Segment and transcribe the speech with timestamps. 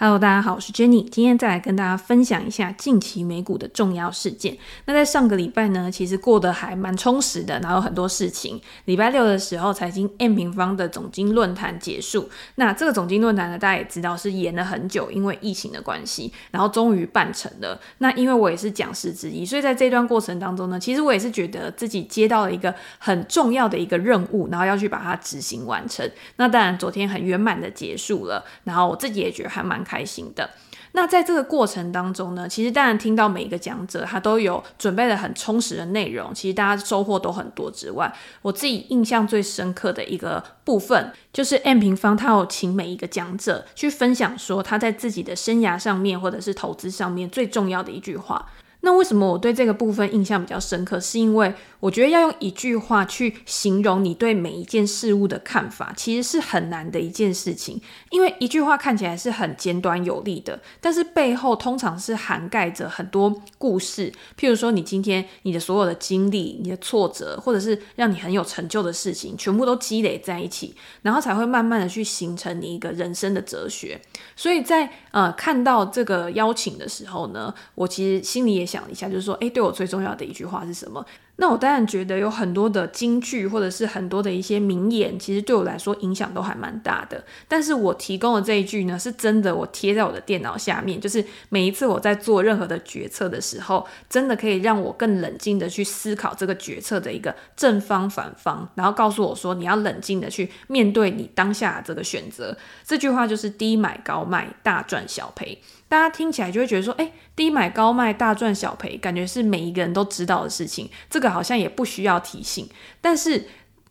[0.00, 4.56] Hello，大家好，我是 Jenny，今天再来跟大家分享一下近期美股的重要事件。
[4.84, 8.60] 那在上个礼拜呢，其实过得还蛮充实的，然后很多事情。
[8.84, 12.30] 礼拜六的时候，财经 M 平方的总经论坛结束。
[12.54, 17.80] 那这个总经论坛呢，大家也知道是延了很久，因为疫情的关系，然后终于办成了。
[17.98, 26.08] 那因为我也是讲师之一，所以在这段过程当中呢，其实我也是觉得自己接到了一个很重要的一个任务，然后要去把它执行完成。
[26.36, 30.50] 那当然，昨天很圆满的结束了，然后我自己也觉得还蛮开心的。
[30.92, 48.46] 那在这个过程当中呢，其实当然听到每一个讲者他都有准备了很充实的内容，其实大家收获都很多之外，我自己印象最深刻的一个部分，就是 M 平方他有请每一个讲者去分享说他在自己的生涯上面或者是投资上面最重要的一句话。
[48.80, 51.00] 那为什么我对这个部分印象比较深刻？
[51.00, 57.80] 是因为我觉得要用一句话去形容你对每一件事物的看法，其实是很难的一件事情。
[58.10, 64.12] 因为一句话看起来是很简短有力的，但是背后通常是涵盖着很多故事。
[64.38, 74.00] 譬如说，你今天你的所有的经历、你的挫折，或者是让你很有成就的事情，全部都积累在一起，然后才会慢慢的去形成你一个人生的哲学。
[74.36, 81.04] 所以在呃看到这个邀请的时候呢，我其实心里也想一下，就是说，哎，对我最重要的一句话是什么？
[81.40, 87.24] 那我当然觉得有很多的金句，或者是很多的一些名言，其实对我来说影响都还蛮大的。
[87.46, 102.56] 但是我提供的这一句呢，是真的，我贴在我的电脑下面，就是每一次我在做任何的决策的时候，真的可以让我更冷静的去思考这个决策的一个正方反方，然后告诉我说，你要冷静的去面对你当下这个选择。
[102.84, 105.56] 这句话就是低买高卖，大赚小赔。
[105.88, 110.90] 大家听起来就会觉得说，诶，低买高卖，大赚小赔，感觉是每一个人都知道的事情。
[111.08, 112.68] 这个好像也不需要提醒，
[113.00, 113.46] 但是，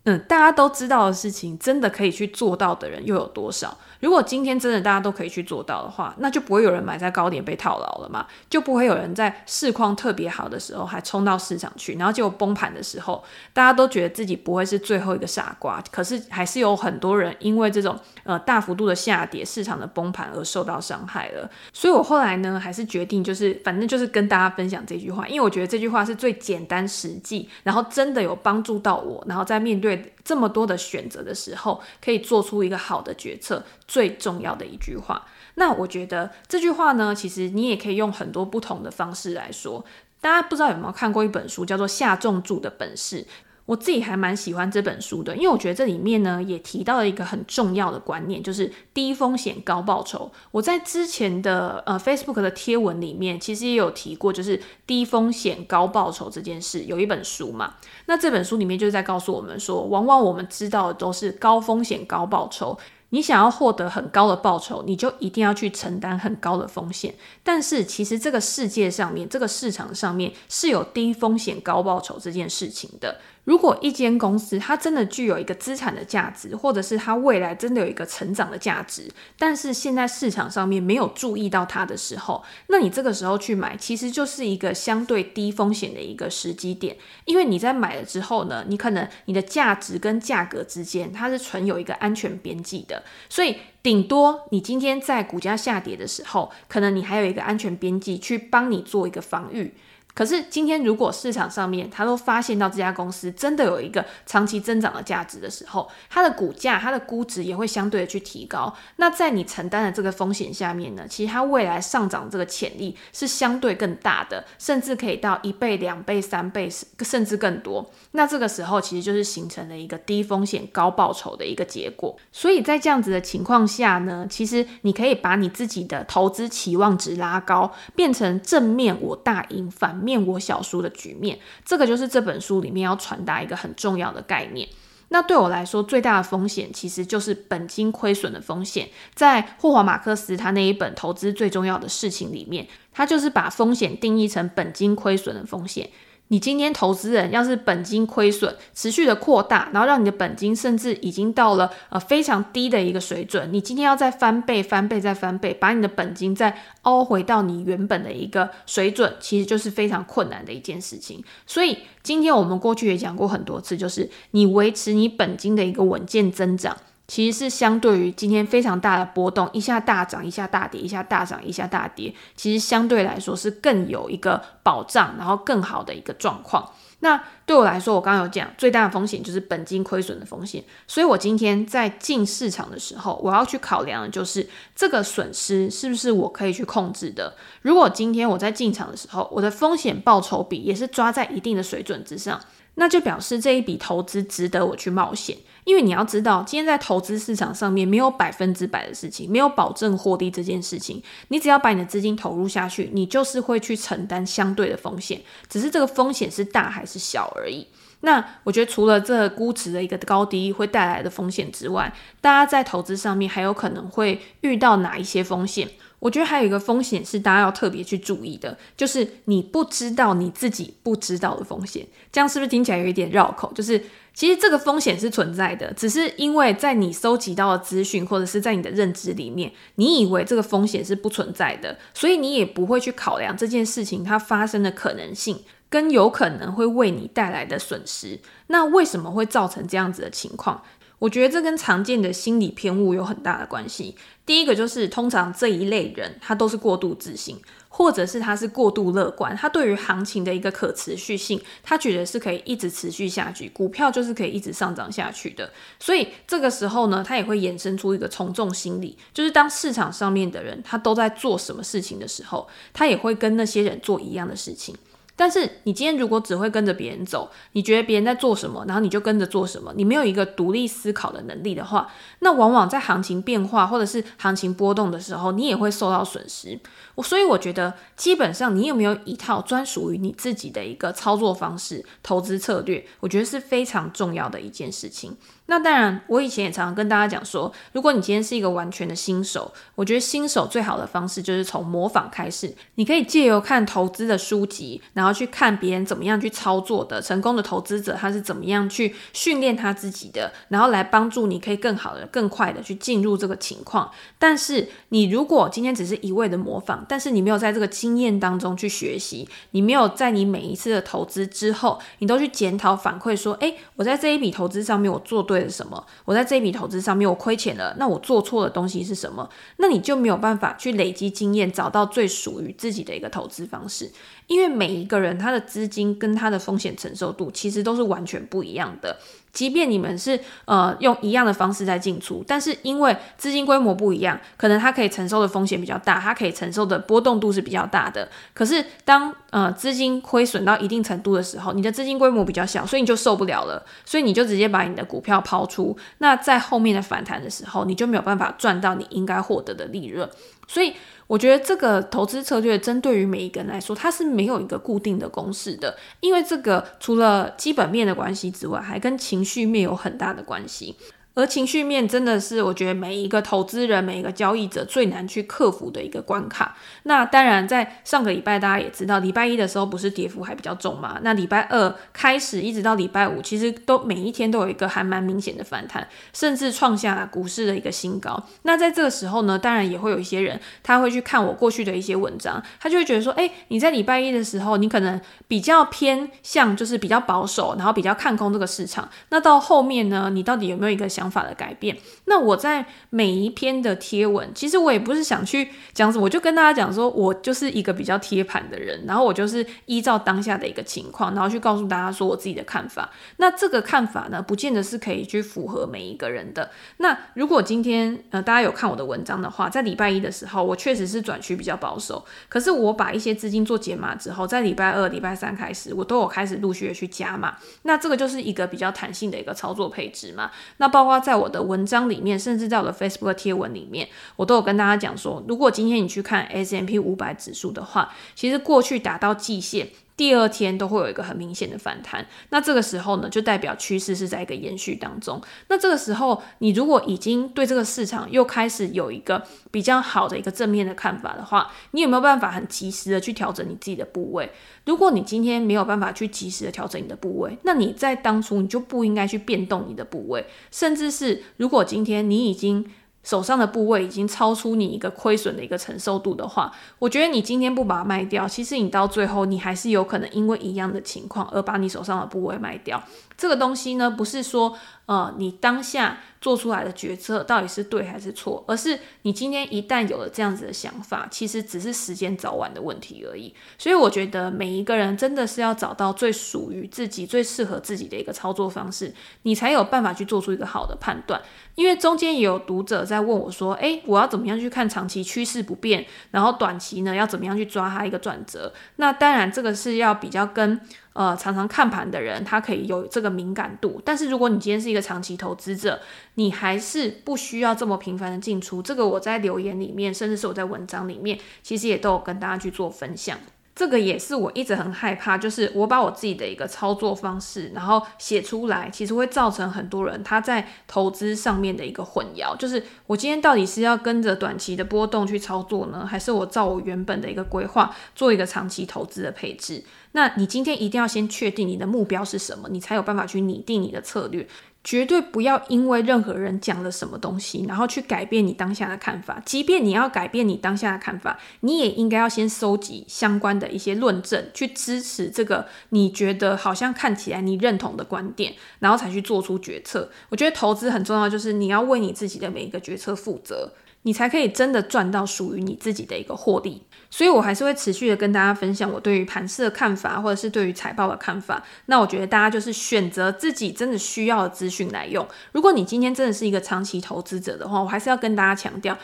[0.08, 3.78] 嗯，大家都知道的事情，真的可以去做到的人又有多少？
[4.00, 21.50] 如果今天真的大家都可以去做到的话，那就不会有人买在高点被套牢了嘛，就不会有人在市况特别好的时候还冲到市场去，然后结果崩盘的时候，大家都觉得自己不会是最后一个傻瓜，可是还是有很多人因为这种呃大幅度的下跌、市场的崩盘而受到伤害了。
[21.74, 33.64] 所以我后来呢，还是决定就是反正就是跟大家分享这句话，因为我觉得这句话是最简单实际，然后真的有帮助到我，然后在面对这么多的选择的时候，可以做出一个好的决策。
[33.88, 39.86] 最重要的一句话，那我觉得这句话呢，其实你也可以用很多不同的方式来说。
[40.20, 43.22] 大家不知道有没有看过一本书，叫做《下重注的本事》。
[43.68, 50.32] 我自己还蛮喜欢这本书的，因为我觉得这里面呢也提到了一个很重要的观念，就是低风险高报酬。
[50.52, 56.86] 我在之前的呃 Facebook 的贴文里面，其实也有提过，就是低风险高报酬这件事。
[56.86, 57.76] 有一本书嘛，
[58.06, 62.80] 那这本书里面就是在告诉我们说，往往我们知道的都是高风险高报酬。
[63.10, 67.16] 你想要获得很高的报酬，你就一定要去承担很高的风险。
[67.42, 73.22] 但是，其实这个世界上面，这个市场上面是有低风险高报酬这件事情的。
[73.48, 79.10] 如果一间公司它真的具有一个资产的价值，或者是它未来真的有一个成长的价值，
[79.40, 86.98] 但是现在市场上面没有注意到它的时候，那你这个时候去买，其实就是一个相对低风险的一个时机点。
[87.24, 99.74] 因为你在买了之后呢，你可能你的价值跟价格之间它是存有一个安全边际的，所以顶多你今天在股价下跌的时候，可能你还有一个安全边际去帮你做一个防御。
[100.18, 108.74] 可是今天，如果市场上面他都发现到这家公司真的有一个长期增长的价值的时候，它的股价、它的估值也会相对的去提高。
[108.96, 116.68] 那在你承担的这个风险下面呢，其实它未来上涨这个潜力是相对更大的，甚至可以到一倍、两倍、三倍，
[117.02, 117.88] 甚至更多。
[118.14, 122.18] 那这个时候其实就是形成了一个低风险高报酬的一个结果。
[122.32, 130.07] 所以在这样子的情况下呢，其实你可以把你自己的投资期望值拉高，变成正面我大赢，反。
[130.08, 134.70] 面我小书的局面，这个就是这本书里面要传达一个很重要的概念。
[135.10, 138.90] 那对我来说，最大的风险其实就是本金亏损的风险。
[139.14, 145.90] 在霍华马克思他那一本《投资最重要的事情》里面，他就是把风险定义成本金亏损的风险。
[146.30, 161.24] 你今天投资人要是本金亏损持续的扩大，然后让你的本金甚至已经到了呃非常低的一个水准，你今天要再翻倍、翻倍再翻倍，把你的本金再凹回到你原本的一个水准，其实就是非常困难的一件事情。
[161.46, 166.76] 所以今天我们过去也讲过很多次，就是你维持你本金的一个稳健增长。
[167.08, 176.70] 其实是相对于今天非常大的波动，一下大涨，一下大跌，一下大涨，一下大跌，其实相对来说是更有一个保障，然后更好的一个状况。
[177.00, 187.36] 那对我来说，我刚刚有讲，最大的风险就是本金亏损的风险，所以我今天在进市场的时候，我要去考量的就是这个损失是不是我可以去控制的。
[187.62, 192.42] 如果今天我在进场的时候，我的风险报酬比也是抓在一定的水准之上，
[192.80, 195.36] 那就表示这一笔投资值得我去冒险。
[195.66, 201.04] 因为你要知道，今天在投资市场上面没有百分之百的事情，没有保证获利这件事情。
[201.28, 207.68] 你只要把你的资金投入下去，你就是会去承担相对的风险，只是这个风险是大还是小而已。
[208.02, 211.92] 那我觉得除了这估值的一个高低会带来的风险之外，
[212.22, 215.68] 大家在投资上面还有可能会遇到哪一些风险？
[216.00, 221.86] 我觉得还有一个风险是大家要特别去注意的，就是你不知道你自己不知道的风险。
[222.12, 223.52] 这样是不是听起来有一点绕口？
[223.54, 223.82] 就是
[224.14, 238.20] 其实这个风险是存在的，只是因为在你收集到的资讯或者是在你的认知里面，你以为这个风险是不存在的，所以你也不会去考量这件事情它发生的可能性跟有可能会为你带来的损失。
[238.48, 240.64] 那为什么会造成这样子的情况？
[241.00, 243.96] 我觉得这跟常见的心理偏误有很大的关系。
[244.26, 247.40] 第一个就是，通常这一类人他都是过度自信，
[247.70, 255.50] 或者是他是过度乐观，他对于行情的一个可持续性，他觉得是可以一直持续下去，股票就是可以一直上涨下去的。
[255.80, 264.76] 所以这个时候呢，他也会衍生出一个从众心理，就是当市场上面的人他都在做什么事情的时候，他也会跟那些人做一样的事情。
[265.18, 276.60] 但是你今天如果只会跟着别人走，你觉得别人在做什么，然后你就跟着做什么，你没有一个独立思考的能力的话，那往往在行情变化或者是行情波动的时候，你也会受到损失。
[276.96, 285.18] 我所以我觉得，基本上你有没有一套专属于你自己的一个操作方式、投资策略，我觉得是非常重要的一件事情。
[285.50, 292.54] 那当然，我以前也常常跟大家讲说，如果你今天是一个完全的新手，我觉得新手最好的方式就是从模仿开始。
[292.76, 303.90] 你可以借由看投资的书籍，然后去看别人怎么样去操作的，成功的投资者他是怎么样去训练他自己的，然后来帮助你可以更好的、更快的去进入这个情况。
[304.20, 315.37] 但是你如果今天只是一味的模仿，但是你没有在这个经验当中去学习，你没有在你每一次的投资之后，你都去检讨反馈说，诶，我在这一笔投资上面我做对。
[315.50, 315.86] 什么？
[316.06, 319.30] 我在这笔投资上面我亏钱了，那我做错的东西是什么？
[319.58, 323.92] 那你就没有办法去累积经验，找到最属于自己的一个投资方式。
[324.28, 328.98] 因为每一个人他的资金跟他的风险承受度其实都是完全不一样的。
[329.38, 338.10] 即便你们是呃用一样的方式在进出，但是因为资金规模不一样，可能它可以承受的风险比较大，它可以承受的波动度是比较大的。
[338.34, 345.78] 可是当呃资金亏损到一定程度的时候，你的资金规模比较小，所以你就受不了了，所以你就直接把你的股票抛出。
[346.00, 350.10] 那在后面的反弹的时候，你就没有办法赚到你应该获得的利润。
[350.48, 350.74] 所以
[351.08, 360.76] 我觉得这个投资策略针对于每一个人来说，它是没有一个固定的公式的，因为这个除了基本面的关系之外，还跟情绪面有很大的关系。
[361.18, 366.56] 而情绪面真的是我觉得每一个投资人、每一个交易者最难去克服的一个关卡。
[366.84, 371.00] 那当然，在上个礼拜大家也知道，礼拜一的时候不是跌幅还比较重嘛？
[371.02, 378.24] 那礼拜二开始一直到礼拜五，其实都每一天都有一个还蛮明显的反弹，甚至创下股市的一个新高。
[378.44, 388.88] 那在这个时候呢，当然也会有一些人他会去看我过去的一些文章，他就会觉得说，哎，你在礼拜一的时候，你可能比较偏向就是比较保守，然后比较看空这个市场。
[389.10, 391.78] 那到后面呢，你到底有没有一个想法的改变。
[392.06, 402.90] 那我在每一篇的贴文，其实我也不是想去讲什么，我就跟大家讲说，我就是一个比较贴盘的人，然后我就是依照当下的一个情况，然后去告诉大家说我自己的看法。
[403.18, 406.52] 那这个看法呢，不见得是可以去符合每一个人的。
[406.78, 412.04] 那如果今天呃大家有看我的文章的话，在礼拜一的时候，我确实是转趋比较保守。
[412.30, 417.38] 可是我把一些资金做减码之后，在礼拜二、礼拜三开始，我都有开始陆续的去加码。
[417.64, 420.32] 那这个就是一个比较弹性的一个操作配置嘛。
[420.58, 432.06] 那包括在我的文章里面，甚至在我的 Facebook 贴文里面，我都有跟大家讲说，如果今天你去看 S M P 五百指数的话，其实过去达到季线，第二天都会有一个很明显的反弹。
[432.30, 435.20] 那这个时候呢，就代表趋势是在一个延续当中。
[435.50, 444.32] 那这个时候，你如果已经对这个市场又开始有一个比较好的一个正面的看法的话，你有没有办法很及时的去调整你自己的部位？
[444.66, 452.64] 如果你今天没有办法去及时的调整你的部位，那你在当初你就不应该去变动你的部位，甚至是如果今天你已经
[453.08, 462.84] 手上的部位已经超出你一个亏损的一个承受度的话，我觉得你今天不把它卖掉，其实你到最后你还是有可能因为一样的情况而把你手上的部位卖掉。
[463.18, 464.56] 这个东西呢，不是说
[464.86, 473.34] 呃，你当下做出来的决策到底是对还是错，而是你今天一旦有了这样子的想法，其实只是时间早晚的问题而已。
[473.58, 478.94] 所以我觉得每一个人真的是要找到最属于自己、最适合自己的一个操作方式，
[479.24, 481.22] 你才有办法去做出一个好的判断。
[481.56, 490.62] 因为中间也有读者在问我说：“诶，我要怎么样去看长期趋势不变，然后短期呢要怎么样去抓它一个转折？”那当然这个是要比较跟。
[490.98, 493.80] 呃，常常看盘的人，他可以有这个敏感度。
[493.86, 495.80] 但是如果你今天是一个长期投资者，
[496.16, 498.64] 你还是不需要这么频繁的进出。
[498.64, 503.16] 这个我在留言里面，甚至是我在文章里面，其实也都有跟大家去做分享。
[503.58, 512.38] 这个也是我一直很害怕，就是我把我自己的一个操作方式，然后写出来，其实会造成很多人他在投资上面的一个混淆。
[512.38, 519.64] 就是我今天到底是要跟着短期的波动去操作呢，还是我照我原本的一个规划做一个长期投资的配置？
[519.94, 524.28] 那你今天一定要先确定你的目标是什么，你才有办法去拟定你的策略。
[524.68, 529.24] 绝对不要因为任何人讲了什么东西，然后去改变你当下的看法。
[529.26, 539.90] 即便你要改变你当下的看法，你也应该要先收集相关的一些论证，去支持这个你觉得好像看起来你认同的观点，然后才去做出决策。
[540.10, 543.54] 我觉得投资很重要，就是你要为你自己的每一个决策负责。
[543.84, 551.44] 你才可以真的赚到属于你自己的一个获利，所以我还是会持续的跟大家分享我对于盘市的看法，或者是对于财报的看法。
[551.66, 555.08] 那我觉得大家就是选择自己真的需要的资讯来用。
[555.32, 558.78] 如果你今天真的是一个长期投资者的话，我还是要跟大家强调。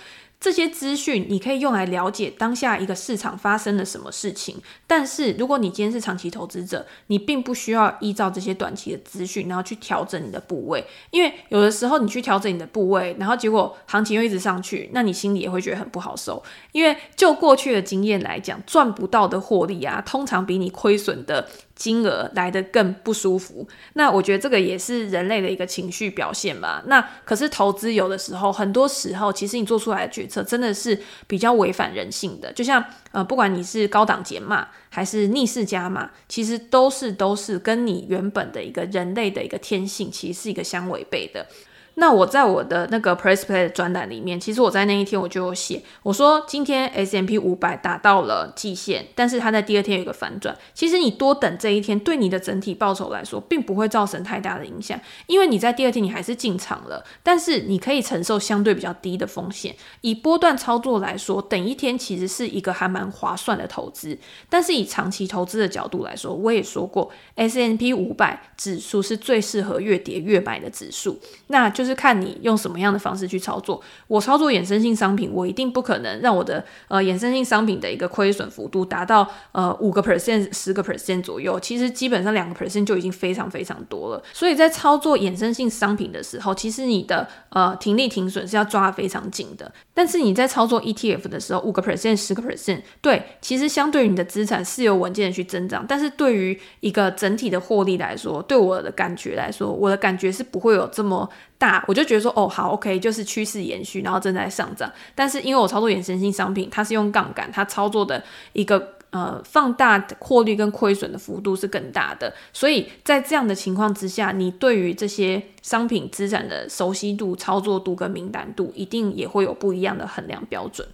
[0.43, 16.43] 这些资讯你可以用来了解当下一个市场发生了什么事情，但是如果你今天是长期投资者，你并不需要依照这些短期的资讯，然后去调整你的部位，因为有的时候你去调整你的部位，然后结果行情又一直上去，那你心里也会觉得很不好受。
[16.73, 21.47] 因为就过去的经验来讲，赚不到的获利啊，通常比你亏损的。
[21.75, 26.83] 金额来得更不舒服，那我觉得这个也是人类的一个情绪表现吧。
[26.85, 32.53] 那可是投资有的时候，很多时候其实你做出来的决策真的是比较违反人性的。
[32.53, 41.47] 就像呃，不管你是高档减码还是逆势加码，其实都是都是跟你原本的一个人类的一个天性，其实是一个相违背的。
[41.95, 50.57] 那我在我的那个 Press Play 的专栏里面，其实我在那一天我就有写，我说今天 S&P 500达到了季线，但是它在第二天有一个反转。
[50.73, 59.75] 其实你多等这一天，对你的整体报酬来说，并不会造成太大的影响，因为你在第二天你还是进场了，但是你可以承受相对比较低的风险。
[60.01, 64.17] 以波段操作来说，等一天其实是一个还蛮划算的投资。
[64.49, 71.19] 但是以长期投资的角度来说，我也说过，S&P 500指数是最适合越跌越买的指数，
[71.49, 71.82] 那就。
[71.83, 73.81] 就是看你用什么样的方式去操作。
[74.07, 81.59] 我操作衍生性商品，我一定不可能让我的呃衍生性商品的一个亏损幅度达到呃五个 percent、十个 percent 左右。
[81.59, 84.23] 其实基本上两个 percent 就已经非常非常多了。
[84.31, 89.69] 所以在操作衍生性商品的时候，其实你的呃停利停损是要抓得非常紧的。
[89.93, 95.85] 但是你在操作 ETF 的时候，五个 percent、十个 percent，对，其实相对于你的资产是有稳健的去增长。
[95.87, 101.29] 但是对于一个整体的获利来说，对我的感觉来说，我的感觉是不会有这么
[101.63, 104.91] 大，我就觉得说，哦，好，OK，就是趋势延续，然后正在上涨。
[105.15, 112.33] 但是因为我操作衍生性商品，它是用杠杆，它操作的一个呃放大获利跟亏损的幅度是更大的。
[112.51, 120.85] 所以在这样的情况之下，你对于这些商品资产的熟悉度、操作度跟敏感度，一定也会有不一样的衡量标准。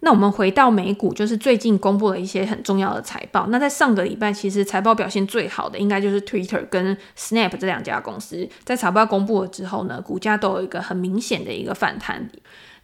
[0.00, 3.46] 那我们回到美股，就是最近公布了一些很重要的财报。
[3.48, 12.30] 那在上个礼拜，其实财报表现最好的应该就是 Twitter 跟 Snap 这两家公司，在财报公布了之后呢，股价都有一个很明显的一个反弹。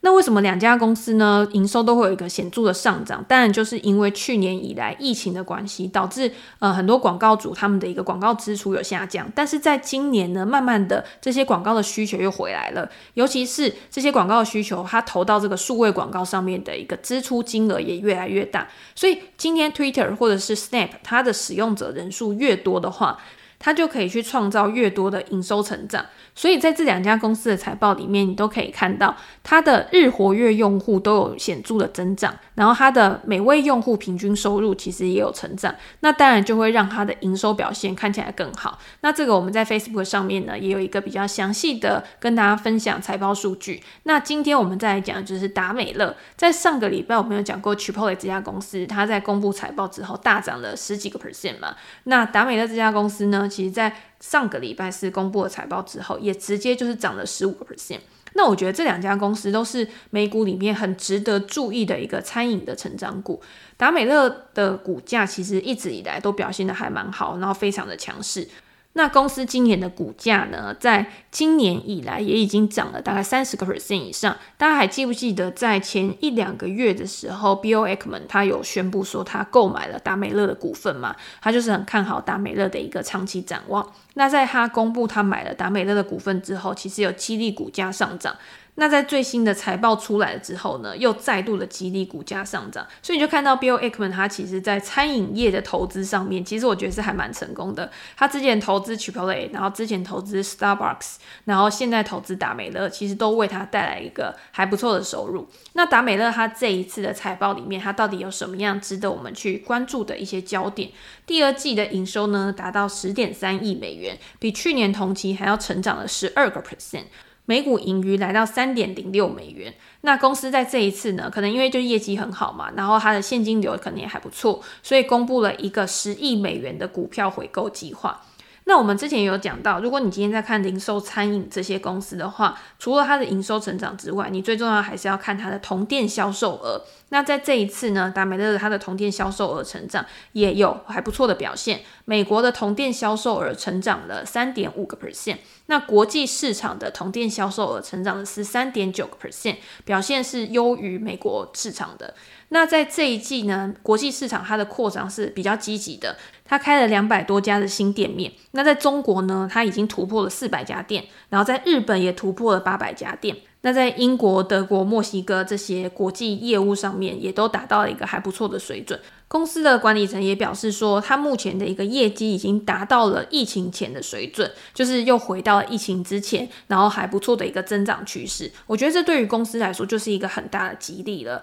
[0.04, 3.25] 那为什么两家公司呢，营收都会有一个显著的上涨？
[3.28, 9.30] 当然就是因为去年以来疫情的关系，导致呃很多广告主他们的一个广告支出有下降。
[9.32, 18.66] 但是在今年呢，慢慢的这些广告的需求又回来了，尤其是这些广告的需求，它投到这个数位广告上面的一个支出金额也越来越大。
[18.97, 23.18] 所以今天 Twitter 或者是 Snap 它的使用者人数越多的话，
[23.61, 26.06] 它就可以去创造越多的营收成长。
[26.35, 38.79] 所以在这两家公司的财报里面，你都可以看到它的日活跃用户都有显著的增长，然后它的每位用户平均收入其实也有成长，那当然就会让它的营收表现看起来更好。
[39.03, 43.83] 那这个我们在 Facebook 上面呢，也有一个比较详细的跟大家分享财报数据。
[44.05, 51.77] 那今天我们再来讲就是达美乐，在上个礼拜我们有讲过 Chipotle 这家公司，它在公布财报之后大涨了十几个 percent 嘛。
[52.05, 57.99] 那达美乐这家公司呢，其实在上个礼拜四公布了财报之后，也直接就是涨了十五个 percent。
[58.35, 63.43] 那我觉得这两家公司都是美股里面很值得注意的一个餐饮的成长股。
[63.76, 68.49] 达美乐的股价其实一直以来都表现的还蛮好，然后非常的强势。
[68.95, 74.37] 那公司今年的股价呢，在今年以来也已经涨了大概三十个 percent 以上。
[74.59, 81.17] 大家还记不记得，在前一两个月的时候，B O X 们他有宣布说他购买了达美乐的股份嘛？
[81.41, 83.91] 他就是很看好达美乐的一个长期展望。
[84.15, 88.37] 那在他公布他买了达美乐的股份之后，其实有激励股价上涨。
[88.76, 97.91] 那在最新的财报出来了之后呢，又再度的激励股价上涨，所以你就看到 Bill Ackman 他其实在餐饮业的投资上面，其实我觉得是还蛮成功的。
[98.17, 105.47] 他之前投资 Chipotle，然后之前投资 Starbucks，然后现在投资达美乐，其实都为他带来一个还不错的收入。
[105.75, 110.91] 那达美乐他这一次的财报里面，他到底有什么样值得我们去关注的一些焦点？
[111.26, 117.05] 第二季的营收呢，达到十点三亿美元，比去年同期还要成长了十二个 percent。
[117.45, 128.21] 每股盈余来到三点零六美元，那公司在这一次呢，可能因为就业绩很好嘛，然后它的现金流可能也还不错，所以公布了一个十亿美元的股票回购计划。
[128.65, 136.81] 那我们之前有讲到，如果你今天在看零售、餐饮这些公司的话，除了它的营收成长之外，你最重要还是要看它的同店销售额。
[137.12, 140.02] 那在这一次呢，达美乐它的同店销售额成长
[140.33, 141.83] 也有还不错的表现。
[142.07, 152.14] 美国的同店销售额成长了三点五个 percent，那国际市场的同店销售额成长的是三点九个 percent，表现是优于美国市场的。
[152.49, 156.16] 那在这一季呢，国际市场它的扩张是比较积极的，
[156.47, 158.33] 它开了两百多家的新店面。
[158.52, 163.37] 那在中国呢，它已经突破了四百家店，然后在日本也突破了八百家店。
[163.62, 169.00] 那在英国、德国、墨西哥这些国际业务上面，也都达到了一个还不错的水准。
[169.28, 178.52] 公司的管理层也表示说，他目前的一个业绩已经达到了疫情前的水准，就是又回到疫情之前，然后还不错的一个增长趋势。
[178.66, 181.42] 我觉得这对于公司来说就是一个很大的激励了。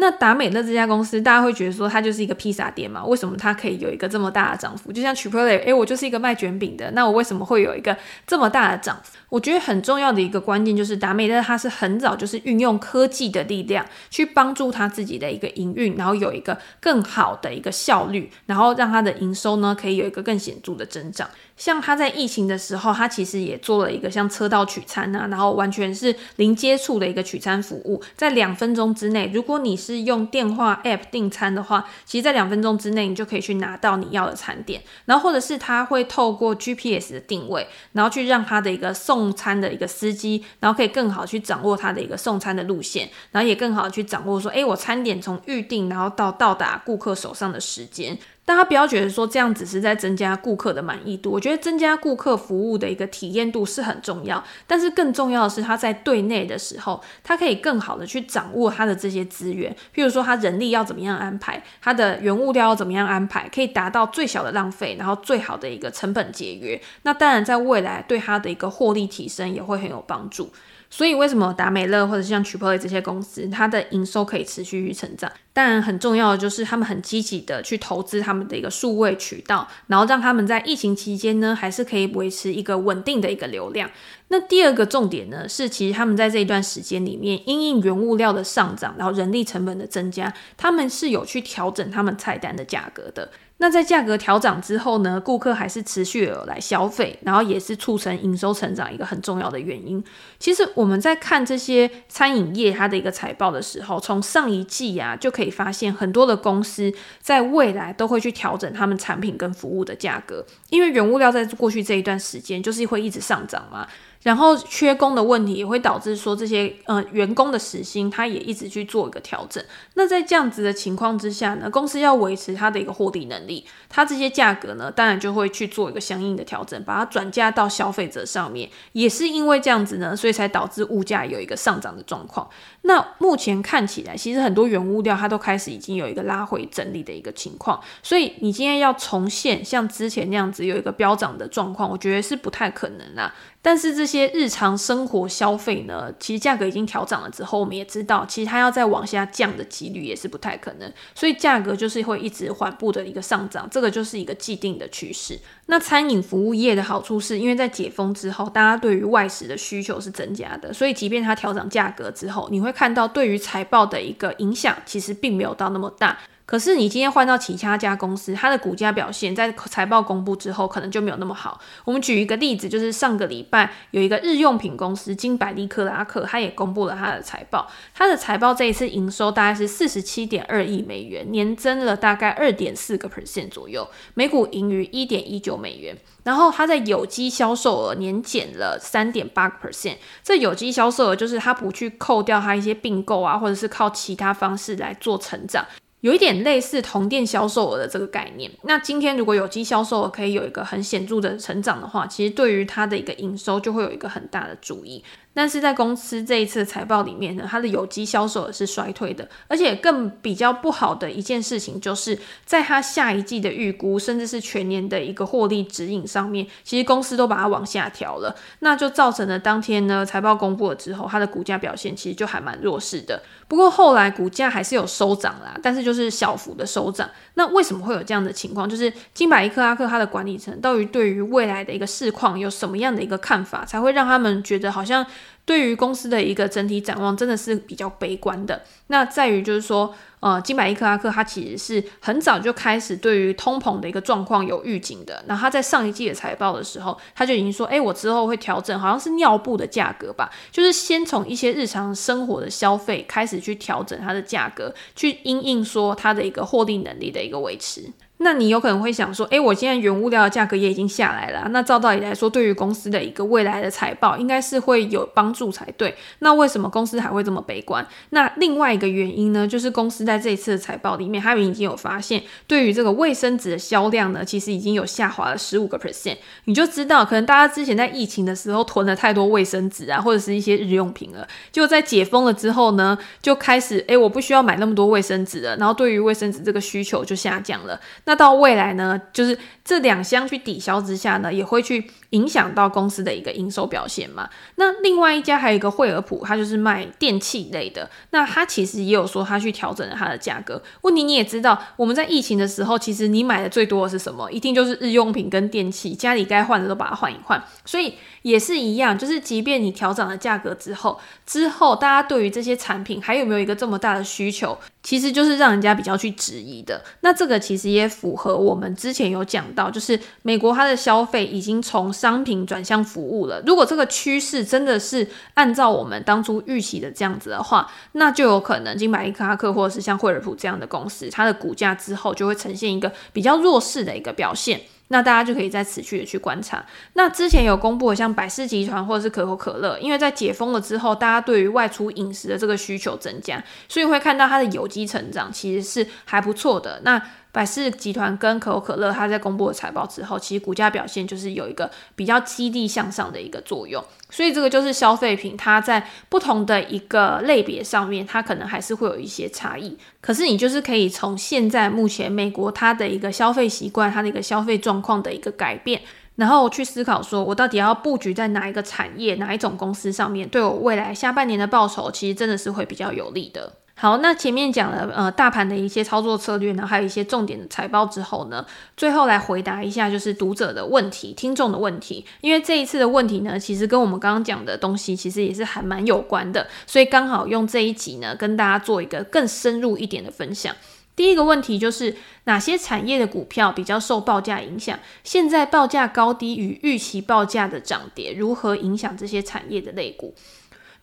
[0.00, 3.04] 那达美乐这家公司，大家会觉得说它就是一个披萨店嘛？
[3.04, 4.92] 为什么它可以有一个这么大的涨幅？
[4.92, 9.16] 就像 Chipotle，诶，我就是一个卖卷饼的，那我为什么会有一个这么大的涨幅？
[9.28, 21.28] 我觉得很重要的一个关键就是达美乐它是很早就是运用科技的力量去帮助它自己的一个营运，然后有一个更好的一个效率，然后让它的营收呢可以有一个更显著的增长。
[21.58, 48.16] 像他在疫情的时候，他其实也做了一个像车道取餐啊，然后完全是零接触的一个取餐服务，在两分钟之内，如果你是用电话 App 订餐的话，其实在两分钟之内你就可以去拿到你要的餐点，然后或者是他会透过 GPS 的定位，然后去让他的一个送餐的一个司机，然后可以更好去掌握他的一个送餐的路线，然后也更好去掌握说，诶，我餐点从预定然后到到达顾客手上的时间。
[48.48, 66.80] 但他不要觉得说这样只是在增加顾客的满意度，我觉得增加顾客服务的一个体验度是很重要，但是更重要的是他在对内的时候，他可以更好的去掌握他的这些资源，譬如说他人力要怎么样安排，他的原物料要怎么样安排，可以达到最小的浪费，然后最好的一个成本节约。
[67.02, 70.50] 那当然在未来对他的一个获利提升也会很有帮助。
[70.90, 75.30] 所以，为什么达美乐或者像 c h i p o l 这些公司，它的营收可以持续成长？
[75.52, 83.90] 当然，很重要的就是他们很积极的去投资他们的一个数位渠道，然后让他们在疫情期间呢，还是可以维持一个稳定的一个流量。
[84.28, 93.30] 那第二个重点呢，是其实他们在这一段时间里面，因应原物料的上涨，然后人力成本的增加，他们是有去调整他们菜单的价格的。
[93.60, 100.02] 那在价格调涨之后呢，顾客还是持续有来消费，然后也是促成营收成长一个很重要的原因。
[100.38, 113.88] 其实我们在看这些餐饮业它的一个财报的时候，从上一季啊就可以发现，很多的公司在未来都会去调整他们产品跟服务的价格，因为原物料在过去这一段时间就是会一直上涨嘛。
[114.22, 119.64] 然后缺工的问题也会导致说这些呃员工的时薪，他也一直去做一个调整。
[119.94, 128.68] 那在这样子的情况之下呢，公司要维持它的一个获利能力，它这些价格呢，当然就会去做一个相应的调整，把它转嫁到消费者上面。
[128.92, 132.48] 也是因为这样子呢，所以才导致物价有一个上涨的状况。
[132.82, 137.80] 那目前看起来，其实很多原物料它都开始已经有一个拉回整理的一个情况。
[138.02, 143.32] 所以你今天要重现像之前那样子有一个飙涨的状况，我觉得是不太可能啦。
[143.60, 155.38] 但是这些日常生活消费呢，其实价格已经调涨了之后，我们也知道，其实它要再往下降的几率也是不太可能，所以价格就是会一直缓步的一个上涨，这个就是一个既定的趋势。
[155.66, 166.16] 那餐饮服务业的好处是，因为在解封之后，大家对于外食的需求是增加的，所以即便它调涨价格之后，你会看到对于财报的一个影响其实并没有到那么大。
[166.48, 171.60] 可是你今天换到其他家公司，它的股价表现在财报公布之后，可能就没有那么好。
[171.84, 177.70] 我们举一个例子，就是上个礼拜有一个日用品公司金百利克拉克，它也公布了它的财报。
[177.92, 185.94] 它的财报这一次营收大概是四十七点二亿美元，年增了大概二点四个 percent 左右，每股盈余一点一九美元。
[186.22, 189.96] 然后它在有机销售额年减了三点八个 percent。
[190.24, 195.66] 这有机销售额就是它不去扣掉它一些并购啊，或者是靠其他方式来做成长。
[196.00, 198.50] 有一点类似同店销售额的这个概念。
[198.62, 205.02] 那今天如果有机销售额可以有一个很显著的成长的话，其实对于它的一个营收就会有一个很大的注意。
[205.34, 223.22] 但是在公司这一次财报里面呢，它的有机销售额是衰退的，而且更比较不好的一件事情，就是在它下一季的预估，甚至是全年的一个获利指引上面，其实公司都把它往下调了，那就造成了当天呢财报公布了之后，它的股价表现其实就还蛮弱势的。
[223.48, 227.08] 不过后来股价还是有收涨啦，但是就是小幅的收涨。
[227.34, 228.68] 那为什么会有这样的情况？
[228.68, 235.04] 就是金百一克阿克他的管理层到底对于未来的一个市况有什么样的一个看法，才会让他们觉得好像。
[235.48, 238.62] 对于公司的一个整体展望，真的是比较悲观的。
[238.88, 245.24] 那在于就是说，呃，金百利克拉克它其实是很早就开始对于通膨的一个状况有预警的。
[245.26, 257.90] 那他在上一季的财报的时候，他就已经说，哎，我之后会调整，好像是尿布的价格吧，就是先从一些日常生活的消费开始去调整它的价格，去因应说它的一个获利能力的一个维持。
[258.18, 265.94] 那你有可能会想说，诶，我现在原物料的价格也已经下来了，那照道理来说，对于公司的一个未来的财报，应该是会有帮助才对。
[266.18, 267.86] 那为什么公司还会这么悲观？
[268.10, 276.16] 那另外一个原因呢，就是公司在这一次的财报里面，他们已经有发现，对于这个卫生纸的销量呢，其实已经有下滑了十五个 percent。
[276.46, 287.78] 你就知道，可能大家之前在疫情的时候囤了太多卫生纸啊，或者是一些日用品了，就在解封了之后呢，就开始，诶，我不需要买那么多卫生纸了，然后对于卫生纸这个需求就下降了。
[288.08, 294.30] 那到未来呢，就是这两相去抵消之下呢，也会去影响到公司的一个营收表现嘛。
[294.54, 297.90] 那另外一家还有一个惠而浦，它就是卖电器类的。
[298.08, 300.62] 那它其实也有说它去调整了它的价格。
[300.80, 304.32] 问题你也知道，我们在疫情的时候，其实你买的最多的是什么？
[304.32, 307.44] 一定就是日用品跟电器，家里该换的都把它换一换。
[307.66, 307.92] 所以
[308.22, 314.56] 也是一样，就是即便你调整了价格之后，之后大家对于这些产品还有没有一个这么大的需求？
[314.82, 316.82] 其实就是让人家比较去质疑的。
[317.02, 323.42] 那这个其实也符合我们之前有讲到，就是美国它的消费已经从商品转向服务了。
[323.44, 334.60] 如果这个趋势真的是按照我们当初预期的这样子的话，那就有可能金百利克拉克或者是像惠而浦这样的公司，它的股价之后就会呈现一个比较弱势的一个表现。
[334.90, 336.64] 那大家就可以再持续的去观察。
[336.94, 346.80] 那之前有公布的，像百事集团或者是可口可乐，因为在解封了之后，大家对于外出饮食的这个需求增加，所以会看到它的有机成长其实是还不错的。
[346.84, 347.02] 那
[347.38, 353.80] 百事集团跟可口可乐，它在公布了财报之后，其实股价表现就是有一个比较激励向上的一个作用。
[354.10, 359.78] 所以这个就是消费品，它在不同的一个类别上面，它可能还是会有一些差异。
[360.00, 365.80] 可是你就是可以从现在目前美国它的一个消费习惯，它的一个消费状况的一个改变，
[366.16, 373.52] 然后去思考说，我到底要布局在哪一个产业、哪一种公司上面，对我未来下半年的报酬，其实真的是会比较有利的。
[373.80, 378.44] 好，那前面讲了呃大盘的一些操作策略呢，还有一些重点的财报之后呢，
[378.76, 390.52] 最后来回答一下就是读者的问题、听众的问题，因为这一次的问题呢，其实跟我们刚刚讲的东西其实也是还蛮有关的，所以刚好用这一集呢跟大家做一个更深入一点的分享。
[390.96, 394.76] 第一个问题就是哪些产业的股票比较受报价影响？
[395.04, 400.12] 现在报价高低与预期报价的涨跌如何影响这些产业的类股？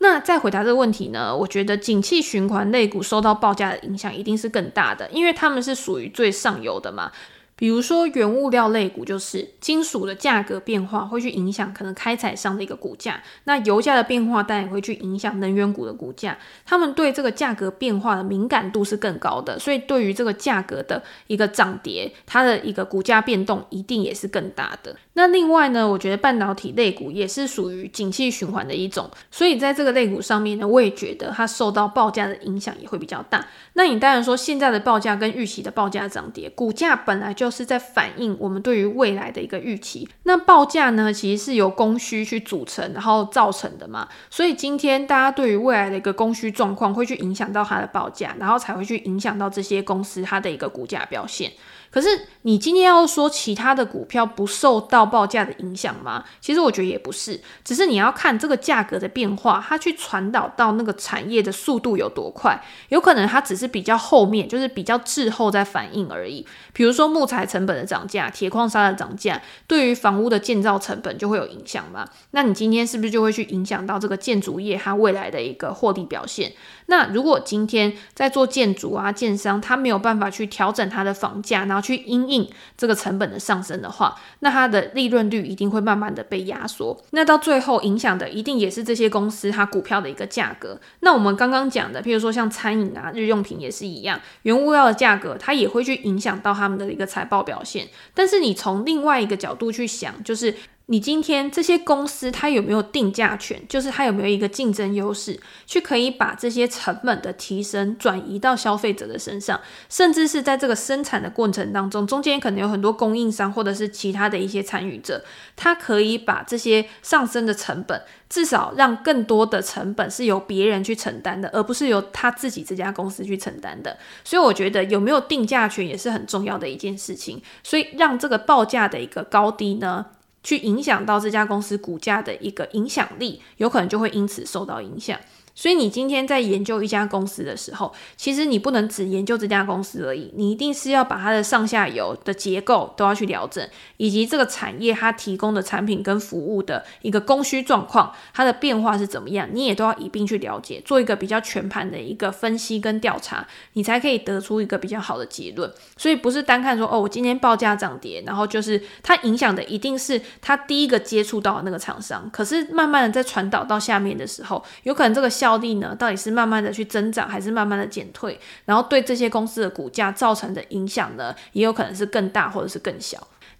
[0.07, 7.11] 那再回答这个问题呢，我觉得景气循环类股受到报价的影响一定是更大的，因为他们是属于最上游的嘛。
[7.57, 24.95] 比如说原物料类股，就是金属的价格变化会去影响可能开采商的一个股价，那油价的变化当然也会去影响能源股的股价，他们对这个价格变化的敏感度是更高的，所以对于这个价格的一个涨跌，它的一个股价变动一定也是更大的。
[25.13, 33.47] 那另外呢，我觉得半导体类股也是属于景气循环的一种，所以在这个类股上面呢，我也觉得它受到报价的影响也会比较大。
[33.73, 40.10] 那你当然说现在的报价跟预期的报价涨跌，股价本来就就是在反映我们对于未来的一个预期。
[40.23, 44.08] 那报价呢，其实是由供需去组成，然后造成的嘛。
[44.31, 51.51] 所以今天大家对于未来的一个供需状况会去影响到它的报价，然后才会去影响到这些公司它的一个股价表现。
[51.95, 52.10] 可是
[52.41, 56.25] 你今天要说其他的股票不受到报价的影响吗？
[56.41, 62.62] 其实我觉得也不是，只是你要看这个价格的变化，它去传导到那个产业的速度有多快。
[62.89, 66.45] 有可能它只是比较后面，就是比较滞后在反应而已。
[66.73, 72.05] 比如说木材成本的涨价、铁矿砂的涨价，对于房屋的建造成本就会有影响嘛？
[72.31, 76.51] 那你今天是不是就会去影响到这个建筑业它未来的一个获利表现？
[76.88, 86.95] 那如果今天在做建筑啊，建商他没有办法去调整它的房价，然后去因应这个成本的上升的话，那它的利润率一定会慢慢的被压缩。
[87.12, 90.80] 那到最后影响的一定也是这些公司它股票的一个价格。
[91.00, 97.88] 那我们刚刚讲的，譬如说像餐饮啊、日用品也是一样，原物料的价格它也会去影响到他们的一个财报表现。
[98.13, 100.54] 但是你从另外一个角度去想，就是。
[100.88, 103.60] 你今天这些公司它有没有定价权？
[103.67, 115.24] 就是它有没有一个竞争优势，去可以把这些成本的提升转移到消费者的身上，甚至是在这个生产的过程当中，中间可能有很多供应商或者是其他的一些参与者，
[115.56, 123.98] 他可以把这些上升的成本，至少让更多的成本是由别人去承担的，而不是由他自己这家公司去承担的。
[124.24, 127.41] 所以我觉得有没有定价权也是很重要的一件事情。
[127.63, 130.06] 所以让这个报价的一个高低呢，
[130.45, 135.19] 去影响到这家公司股价的一个影响力，有可能就会因此受到影响。
[135.55, 143.65] 所以你今天在研究一家公司的时候，其实你不能只研究这家公司而已，你一定是要把它的上下游的结构都要去调整，
[143.97, 155.71] 以及这个产业它提供的产品跟服务的一个供需状况，它的变化是怎么样，你也都要一并去了解，做一个比较全盘的一个分析跟调查，你才可以得出一个比较好的结论。
[155.95, 168.39] 所以不是单看说哦，我今天报价涨跌，然后就是它影响的一定是它第一个接触到的那个厂商，可是慢慢的在传导到下面的时候，有可能这个效力呢，到底是慢慢的去增长，还是慢慢的减退？
[168.65, 173.15] 然后对这些公司的股价造成的影响呢，也有可能是更大，或者是更小。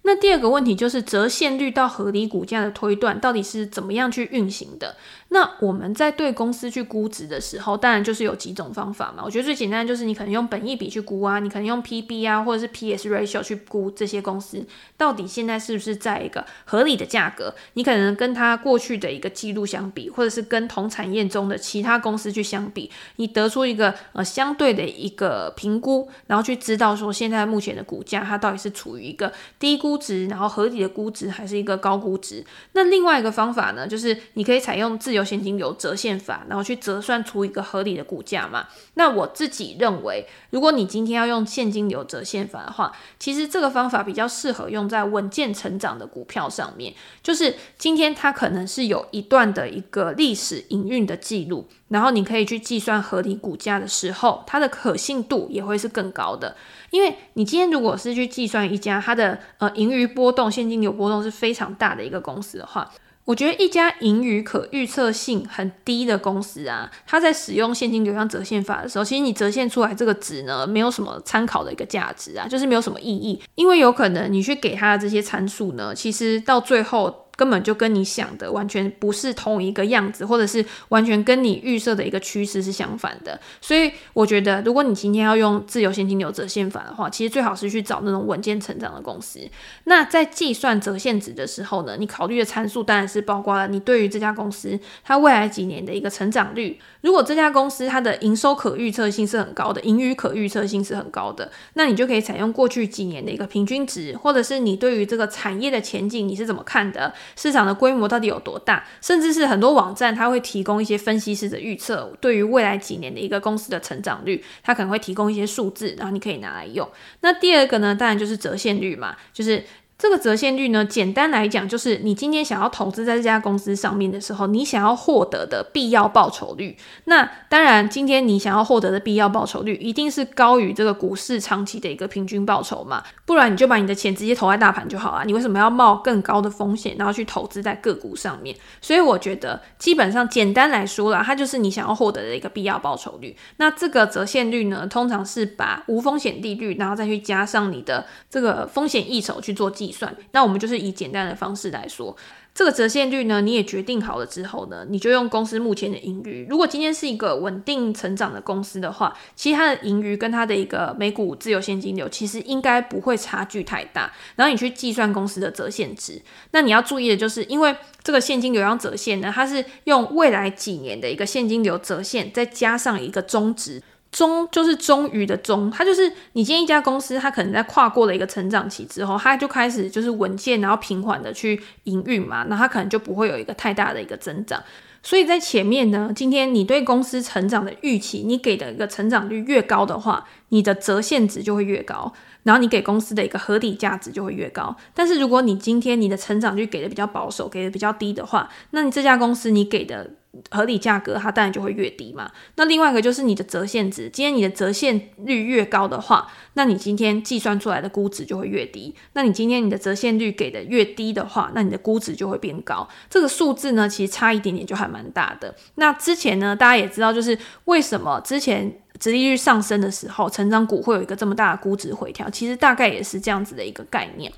[0.06, 4.96] 那第二个问题就是折现率到合理股价的推断到底是怎么样去运行的？
[5.30, 9.24] 那我们在对公司去估值的时候，当然就是有几种方法嘛。
[9.24, 14.64] 我觉得最简单就是你可能用本益比去估啊，你可能用 PB 啊，或者是 PS ratio 去估这些公司
[14.96, 17.52] 到底现在是不是在一个合理的价格。
[17.72, 32.44] 你可能跟它过去的一个记录相比，或者是跟同产业中的其他公司去相比，你得出一个呃相对的一个评估，然后去知道说现在目前的股价它到底是处于一个低估估值，然后合理的估值，还是一个高估值。
[32.72, 38.66] 那另外一个方法呢，就是你可以采用自由现金流折现法，然后去折算出一个合理的股价嘛。
[38.94, 46.92] 那我自己认为，如果你今天要用现金流折现法的话，其实这个方法比较适合用在稳健成长的股票上面。
[47.22, 56.54] 就是今天它可能是有一段的一个历史营运的记录，然后你可以去计算合理股价的时候，它的可信度也会是更高的。
[56.96, 62.90] 因为你今天如果是去计算一家它的呃盈余波动、现金流波动是非常大的一个公司的话，
[63.26, 77.25] 我觉得一家盈余可预测性很低的公司啊，它在使用现金流量折现法的时候，其实你折现出来这个值呢，没有什么参考的一个价值啊，就是没有什么意义，因为有可能你去给它的这些参数呢，其实到最后。
[77.36, 83.38] 根本就跟你想的完全不是同一个样子，或者是完全跟你预设的一个趋势是相反的。
[83.60, 89.40] 所以我觉得，如果你今天要用自由现金流折现法的话，其实最好是去找那种稳健成长的公司。
[89.84, 96.80] 那在计算折现值的时候呢，你考虑的参数当然是包括了你对于这家公司它未来几年的一个成长率。
[97.02, 107.12] 如果这家公司它的营收可预测性是很高的，盈余可预测性是很高的，那你就可以采用过去几年的一个平均值，或者是你对于这个产业的前景你是怎么看的？
[107.34, 108.84] 市场的规模到底有多大？
[109.00, 116.88] 甚至是很多网站，它会提供一些分析师的预测，对于未来几年的一个公司的成长率，它可能会提供一些数字，然后你可以拿来用。
[117.20, 119.64] 那第二个呢，当然就是折现率嘛，就是。
[119.98, 126.76] 这个折现率呢，简单来讲就是你今天想要投资在这家公司上面的时候，你想要获得的必要报酬率。
[127.04, 135.24] 那当然，今天你想要获得的必要报酬率一定是高于这个股市长期的一个平均报酬嘛，不然你就把你的钱直接投在大盘就好啊。
[135.24, 138.54] 你为什么要冒更高的风险，然后去投资在个股上面？
[138.82, 143.34] 所以我觉得，基本上简单来说啦，它就是你想要获得的一个必要报酬率。
[143.56, 149.85] 那这个折现率呢，通常是把无风险利率，然后再去加上你的这个风险溢酬去做计。
[149.86, 152.16] 计算，那我们就是以简单的方式来说，
[152.52, 156.46] 这个折现率呢，你也决定好了之后呢，你就用公司目前的盈余。
[156.48, 164.12] 如果今天是一个稳定成长的公司的话，其实它的盈余跟它的一个每股自由现金流其实应该不会差距太大。
[164.34, 166.20] 然后你去计算公司的折现值，
[166.50, 173.82] 那你要注意的就是，因为这个现金流量折现呢，它是用未来几年的一个现金流折现，再加上一个中值。
[174.12, 184.62] 终就是终于的终，它就是你今天一家公司，它可能在跨过了一个成长期之后，它就开始就是稳健，然后平缓的去营运嘛，那它可能就不会有一个太大的一个增长。
[185.02, 192.12] 所以在前面呢，今天你对公司成长的预期，你给的一个成长率越高的话，你的折现值就会越高，
[192.44, 194.74] 然后你给公司的一个合理价值就会越高。
[194.94, 200.10] 但是如果你今天你的成长率给的比较保守，给的比较低的话，那你这家公司你给的。
[200.50, 202.30] 合理价格，它当然就会越低嘛。
[202.56, 208.94] 那另外一个就是你的折现值，今天你的折现率越高的话，那你今天计算出来的估值就会越低。
[209.12, 212.88] 那你今天你的折现率给的越低的话，那你的估值就会变高。
[213.08, 215.54] 这个数字呢，其实差一点点就还蛮大的。
[215.76, 224.32] 那之前呢，大家也知道，就是为什么之前殖利率上升的时候，成长股会有一个这么大的估值回调，其实大概也是这样子的一个概念。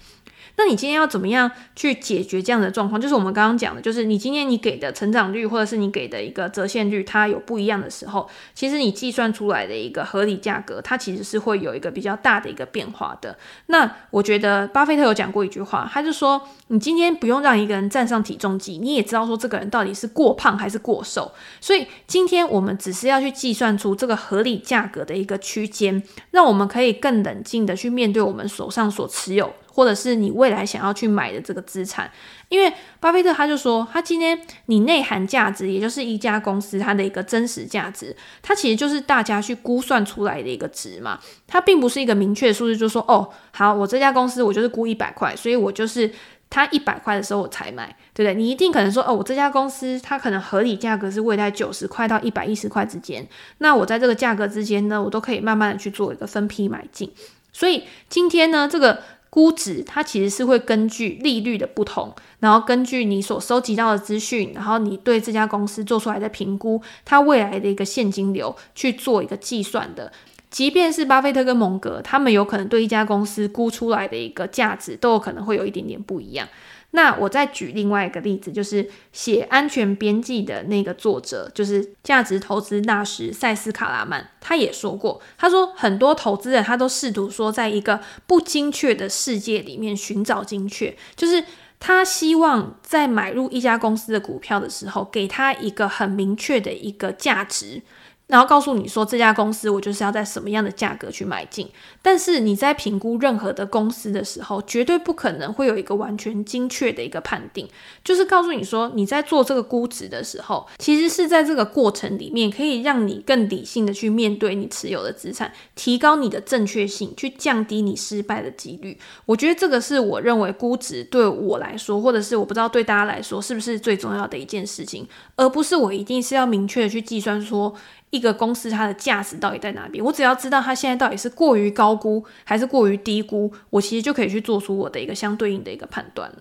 [0.58, 3.00] 那你今天要怎么样去解决这样的状况？
[3.00, 13.38] 就是我们刚刚讲的，就是你今天你给的成长率，或者是你给的一个折现率，它有不一样的时候，其实你计算出来的一个合理价格，它其实是会有一个比较大的一个变化的。
[13.66, 21.30] 那我觉得巴菲特有讲过一句话，他就说，你今天不用让一个人站上体重机，你也知道说这个人到底是过胖还是过瘦。
[21.60, 29.54] 所以今天我们只是要去计算出这个合理价格的一个区间，让我们可以更冷静的去面对我们手上所持有。
[29.78, 32.10] 或者是你未来想要去买的这个资产，
[32.48, 34.36] 因为巴菲特他就说，他今天
[34.66, 46.10] 你内涵价值，也就是一家公司它的一个真实价值，它其实就是大家去估算出来的一个值嘛，它并不是一个明确数字，就说哦，好，我这家公司我就是估一百块，所以我就是
[46.50, 48.34] 它一百块的时候我才买，对不对？
[48.34, 53.24] 你一定可能说哦，我这家公司它可能合理价格是位在九十块到一百一十块之间，
[53.58, 57.12] 那我在这个价格之间呢，我都可以慢慢的去做一个分批买进，
[57.52, 59.00] 所以今天呢，这个。
[59.30, 70.10] 估值它其实是会根据利率的不同，然后根据你所收集到的资讯，然后你对这家公司做出来的评估，它未来的一个现金流去做一个计算的。
[70.50, 76.48] 即便是巴菲特跟蒙格，他们有可能对一家公司估出来的一个价值，都有可能会有一点点不一样。
[76.92, 91.44] 那我再举另外一个例子，就是写《安全边际》的那个作者，就是价值投资大师塞斯·卡拉曼，他也说过，他说很多投资人他都试图说，在一个不精确的世界里面寻找精确，就是
[91.78, 97.82] 他希望在买入一家公司的股票的时候，给他一个很明确的一个价值。
[98.28, 101.66] 然后告诉你说，这家公司我就是要在什么样的价格去买进，
[102.02, 107.66] 但是你在评估任何的公司的时候，绝对不可能会有一个完全精确的一个判定。
[108.04, 118.98] 就是告诉你说，你在做这个估值的时候，其实是在这个过程里面，可以让你更理性的去面对你持有的资产，提高你的正确性，去降低你失败的几率。
[119.24, 127.74] 我觉得这个是我认为估值对我来说，或者是我不知道对大家来说是不是最重要的一件事情，而不是我一定是要明确的去计算说。
[128.10, 130.04] 一个公司它的价值到底在哪边？
[130.04, 136.32] 我只要知道它现在到底是过于高估还是过于低估，我其实就可以去做出我的一个相对应的一个判断。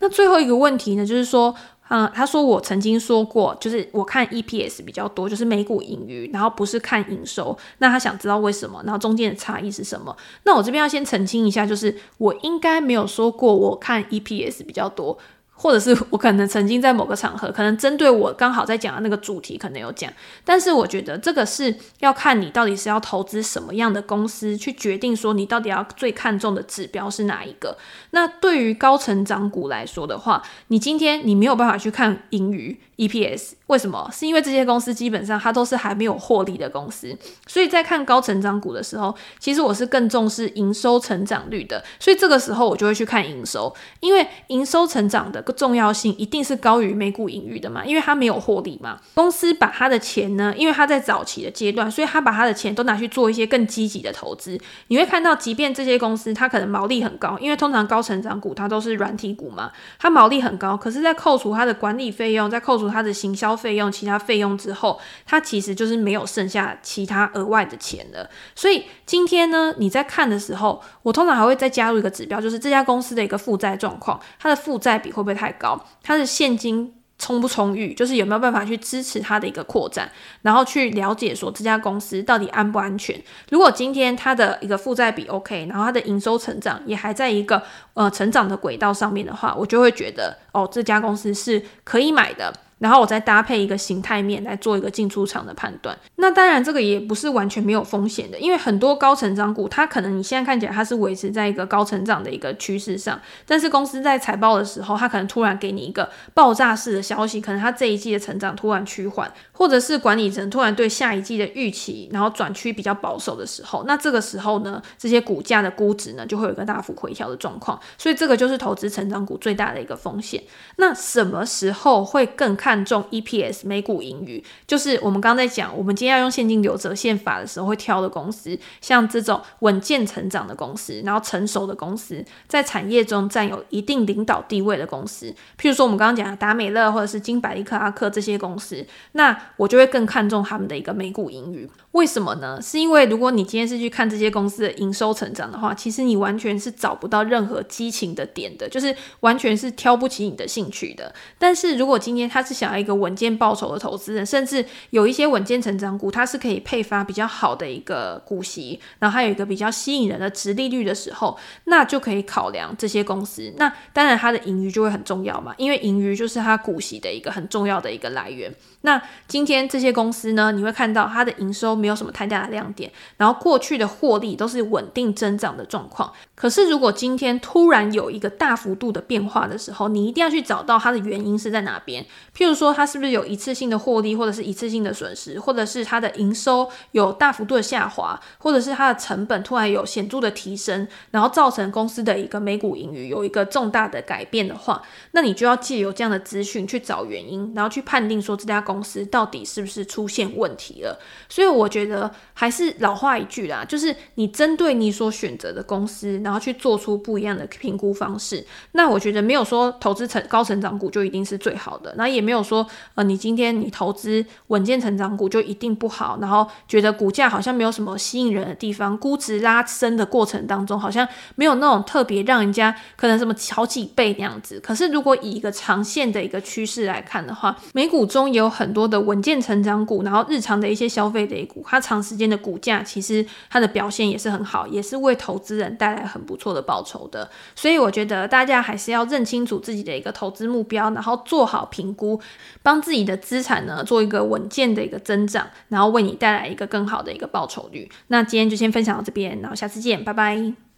[0.00, 1.54] 那最后一个问题呢，就是说，
[1.90, 7.56] 嗯，他说我曾经说过，就是我看 EPS 比较多，就是每股盈余，然后不是看营收。
[7.78, 10.16] 那他想知道为什么，然后中间的差异是什么？
[10.44, 15.18] 那我这边要先澄清一下，就是我应该没有说过我看 EPS 比较多。
[15.60, 20.10] 或者是我可能曾经在某个场合，可能针对我刚好在讲的那个主题，可能有讲。
[20.42, 27.76] 但是我觉得这个是要看你到底是要投资什么样的公司，去决定说你到底要最看重的指标是哪一个。
[28.12, 32.80] 那对于高成长股来说的话，你今天你没有办法去看盈余。
[33.00, 34.10] EPS 为什么？
[34.12, 48.98] 是因为这些公司基本上它都是还没有获利的公司，所以在看高成长股的时候，其实我是更重视营收成长率的，所以这个时候我就会去看营收，因为营收成长的重要性一定是高于美股盈余的嘛，因为它没有获利嘛。
[49.14, 54.58] 公司把它的钱呢，因为它在早期的阶段，所以他把他的钱都拿去做一些更积极的投资。
[54.88, 68.28] 你会看到，即便这些公司它可能毛利很高，因为通常高成长股它都是软体股嘛，它毛利很高，可是，在扣除它的管理费用，在扣除它的行销费用、其他费用之后，它其实就是没有剩下其他额外的钱了。
[68.54, 75.80] 所以今天呢，你在看的时候，我通常还会再加入一个指标，就是这家公司的一个负债状况，它的负债比会不会太高？
[76.02, 77.94] 他的现金充不充裕？
[77.94, 80.10] 就是有没有办法去支持他的一个扩展？
[80.42, 83.18] 然后去了解说这家公司到底安不安全？
[83.50, 87.62] 如果今天它的一个负债比 OK，然后它的营收成长也还在一个
[87.94, 92.52] 呃成长的轨道上面的话，我就会觉得哦，这家公司是可以买的。
[92.80, 95.96] 然后我再搭配一个形态面来做一个进出场的判断。
[96.16, 117.78] 那当然，这个也不是完全没有风险的，因为很多高成长股，它可能你现在看起来它是维持在一个高成长的一个趋势上，但是公司在财报的时候，它可能突然给你一个爆炸式的消息，可能它这一季的成长突然趋缓，或者是管理层突然对下一季的预期，然后转趋比较保守的时候，那这个时候呢，这些股价的估值呢，就会有一个大幅回调的状况。
[117.98, 120.42] 所以这个就是投资成长股最大的一个风险。
[120.76, 124.40] 那什么时候会更看看重 EPS 每股盈余？
[124.64, 141.68] 就是我们刚在讲，我们今天要用现金流折现法的时候会挑的公司，像这种稳健成长的公司，然后成熟的公司，在产业中占有一定领导地位的公司，譬如说我们刚刚讲的达美乐或者是金百利克阿克这些公司，那我就会更看重他们的一个每股盈余。
[141.90, 142.62] 为什么呢？
[142.62, 151.12] 是因为如果你今天是去看这些公司的营收成长的话，其实你完全是找不到任何激情的点的，就是完全是挑不起你的兴趣的。
[151.36, 163.50] 但是如果今天他是想要一个稳健报酬的投资人，甚至有一些稳健成长股，它是可以配发比较好的一个股息，然后还有一个比较吸引人的值利率的时候，那就可以考量这些公司。
[163.56, 168.54] 那当然它的盈余就会很重要嘛，因为盈余就是它股息的一个很重要的一个来源。
[168.82, 176.12] 那今天这些公司呢，你会看到它的营收没有什么太大的亮点，然后过去的获利都是稳定增长的状况。
[176.34, 182.04] 可是如果今天突然有一个大幅度的变化的时候，你一定要去找到它的原因是在哪边。
[182.34, 194.80] 譬如说，它是不是有一次性的获利，或者是一次性的损失，或者是它的营收有大幅度的下滑，或者是它的成本突然有显著的提升，然后造成公司的一个每股盈余有一个重大的改变的话，
[195.12, 200.98] 那你就要借由这样的资讯去找原因，然后去判定说这家公公司到底是不是出现问题了。
[201.28, 208.44] 所以我觉得还是老话一句啦，就是你针对你所选择的公司，然后去做出不一样的评估方式。
[208.72, 221.06] 那我觉得没有说投资成高成长股就一定是最好的，那也没有说呃你今天你投资稳健成长股就一定不好，然后觉得股价好像没有什么吸引人的地方，估值拉升的过程当中好像
[221.36, 224.60] 没有那种特别让人家可能什么好几倍那样子。
[224.60, 237.30] 可是如果以一个长线的一个趋势来看的话，美股中有很多的稳健成长股，然后日常的一些消费类股，它长时间的股价其实它的表现也是很好，也是为投资人带来很不错的报酬的。
[237.54, 242.20] 所以我觉得大家还是要认清楚自己的一个投资目标，然后做好评估，
[242.62, 247.90] 帮自己的资产呢做一个稳健的一个增长，然后为你带来一个更好的一个报酬率。
[248.08, 250.69] 那今天就先分享到这边，然后下次见，拜拜。